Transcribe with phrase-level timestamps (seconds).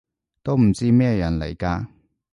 [0.41, 1.85] 都唔知咩人嚟㗎